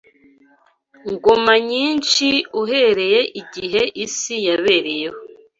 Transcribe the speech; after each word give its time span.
ngoma 1.11 1.53
nyinshi 1.69 2.27
uhereye 2.61 3.19
igihe 3.41 3.81
isi 4.05 4.35
yabereyeho 4.47 5.19